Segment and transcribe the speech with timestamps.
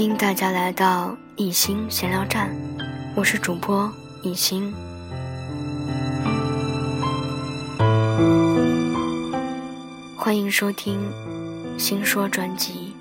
[0.00, 2.50] 欢迎大家来到一心闲聊站，
[3.14, 3.92] 我是主播
[4.22, 4.72] 一心。
[10.16, 10.98] 欢迎收听
[11.78, 12.94] 《新说》专辑。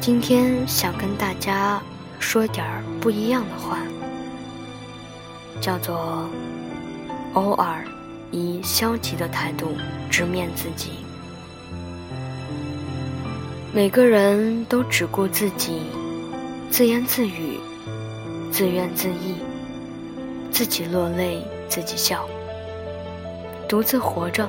[0.00, 1.78] 今天想跟大家
[2.18, 3.76] 说点儿不一样的话，
[5.60, 6.26] 叫做
[7.34, 7.84] 偶尔
[8.30, 9.76] 以消极的态度
[10.10, 11.04] 直面自己。
[13.72, 15.82] 每个人都只顾自己，
[16.70, 17.56] 自言自语，
[18.50, 19.36] 自怨自艾，
[20.50, 22.28] 自己落泪，自己笑。
[23.68, 24.48] 独自活着，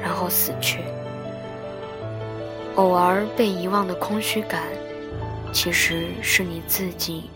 [0.00, 0.78] 然后死去。
[2.76, 4.62] 偶尔被遗忘的空虚感，
[5.52, 7.28] 其实是你自己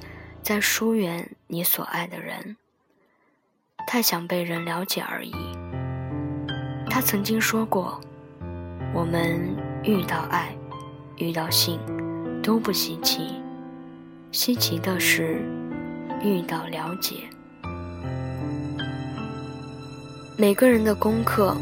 [0.42, 2.56] 在疏远你所爱的人。
[3.88, 5.34] 太想被人了解而已。
[6.88, 8.00] 他曾经说过
[8.94, 10.55] ：“我们遇到爱，
[11.16, 11.78] 遇到性，
[12.42, 13.28] 都不稀奇。
[14.32, 15.42] 稀奇的是
[16.22, 17.16] 遇到了解。”
[20.36, 21.56] 每个人的功课，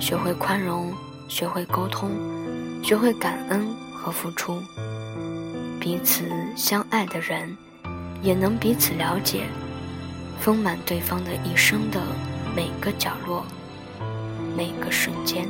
[0.00, 0.92] 学会宽容，
[1.28, 2.10] 学会沟通，
[2.82, 4.60] 学会感恩和付出。
[5.78, 6.24] 彼此
[6.56, 7.56] 相爱的人，
[8.22, 9.44] 也能彼此了解，
[10.40, 12.02] 丰满对方的一生的
[12.56, 13.44] 每个角落，
[14.56, 15.46] 每个瞬间。